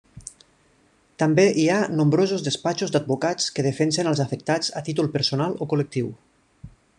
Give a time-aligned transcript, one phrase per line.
[1.23, 6.11] També hi ha nombrosos despatxos d'advocats que defensen als afectats a títol personal o col·lectiu.